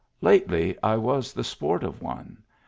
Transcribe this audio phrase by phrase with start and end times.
[0.21, 2.41] Lately I was the sport of one.